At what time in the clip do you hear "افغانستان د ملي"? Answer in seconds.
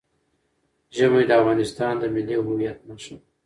1.41-2.37